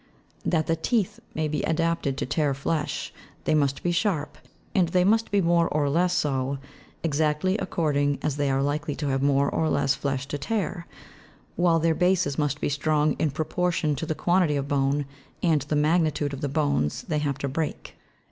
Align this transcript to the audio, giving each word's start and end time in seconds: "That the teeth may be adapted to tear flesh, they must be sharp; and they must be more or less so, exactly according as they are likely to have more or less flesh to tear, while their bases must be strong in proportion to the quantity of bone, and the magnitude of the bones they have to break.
"That 0.53 0.65
the 0.65 0.75
teeth 0.75 1.19
may 1.35 1.47
be 1.47 1.61
adapted 1.61 2.17
to 2.17 2.25
tear 2.25 2.55
flesh, 2.55 3.13
they 3.43 3.53
must 3.53 3.83
be 3.83 3.91
sharp; 3.91 4.35
and 4.73 4.89
they 4.89 5.03
must 5.03 5.29
be 5.29 5.41
more 5.41 5.69
or 5.69 5.91
less 5.91 6.11
so, 6.15 6.57
exactly 7.03 7.55
according 7.59 8.17
as 8.23 8.35
they 8.37 8.49
are 8.49 8.63
likely 8.63 8.95
to 8.95 9.09
have 9.09 9.21
more 9.21 9.47
or 9.47 9.69
less 9.69 9.93
flesh 9.93 10.25
to 10.29 10.39
tear, 10.39 10.87
while 11.55 11.77
their 11.77 11.93
bases 11.93 12.39
must 12.39 12.59
be 12.59 12.67
strong 12.67 13.13
in 13.19 13.29
proportion 13.29 13.95
to 13.97 14.07
the 14.07 14.15
quantity 14.15 14.55
of 14.55 14.67
bone, 14.67 15.05
and 15.43 15.61
the 15.61 15.75
magnitude 15.75 16.33
of 16.33 16.41
the 16.41 16.49
bones 16.49 17.03
they 17.03 17.19
have 17.19 17.37
to 17.37 17.47
break. 17.47 17.93